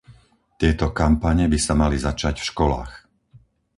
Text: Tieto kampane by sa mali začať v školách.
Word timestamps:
Tieto 0.59 0.87
kampane 0.99 1.45
by 1.53 1.59
sa 1.65 1.73
mali 1.81 1.93
začať 2.07 2.35
v 2.41 2.47
školách. 2.49 2.93